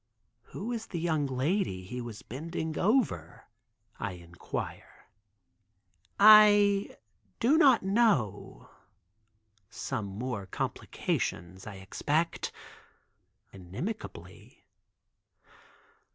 "Who 0.45 0.71
is 0.71 0.87
the 0.87 0.99
young 0.99 1.27
lady 1.27 1.83
he 1.83 2.01
was 2.01 2.23
bending 2.23 2.75
over," 2.75 3.43
I 3.99 4.13
inquire. 4.13 5.11
"I 6.19 6.97
do 7.39 7.55
not 7.55 7.83
know, 7.83 8.71
some 9.69 10.05
more 10.07 10.47
complications 10.47 11.67
I 11.67 11.75
expect," 11.75 12.51
inimicably. 13.53 14.65